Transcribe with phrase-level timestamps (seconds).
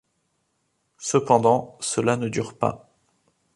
[0.97, 2.89] Cependant, cela ne dure pas.